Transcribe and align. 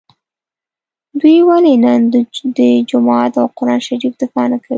دوی 1.19 1.37
ولي 1.49 1.75
نن 1.83 2.01
د 2.57 2.59
جومات 2.89 3.33
او 3.41 3.47
قران 3.57 3.79
شریف 3.87 4.13
دفاع 4.21 4.45
نکوي 4.51 4.69